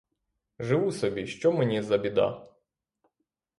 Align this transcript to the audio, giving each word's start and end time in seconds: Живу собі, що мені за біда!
Живу 0.59 0.91
собі, 0.91 1.27
що 1.27 1.51
мені 1.51 1.81
за 1.81 1.97
біда! 1.97 2.47